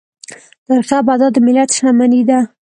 تاریخي 0.65 0.95
ابدات 1.01 1.31
د 1.35 1.37
ملت 1.45 1.69
شتمني 1.75 2.21
ده. 2.29 2.39